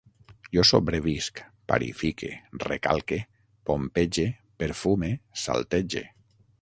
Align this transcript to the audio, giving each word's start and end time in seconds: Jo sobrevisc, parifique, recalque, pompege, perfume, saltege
Jo 0.57 0.61
sobrevisc, 0.67 1.41
parifique, 1.73 2.29
recalque, 2.65 3.21
pompege, 3.71 4.27
perfume, 4.65 5.11
saltege 5.45 6.03